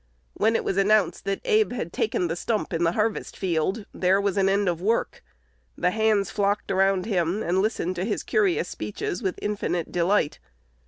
[0.33, 4.19] When it was announced that Abe had taken the "stump" in the harvest field, there
[4.19, 5.23] was an end of work.
[5.77, 10.39] The hands flocked around him, and listened to his curious speeches with infinite delight.